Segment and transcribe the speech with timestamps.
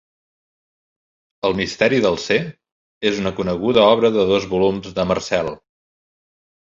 [1.49, 2.37] "El misteri del ser"
[3.09, 5.51] és una coneguda obra de dos volums de Marcel.